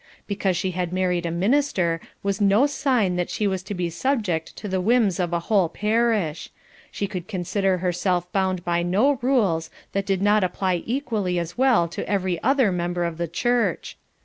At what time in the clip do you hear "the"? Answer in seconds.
4.67-4.81, 13.19-13.27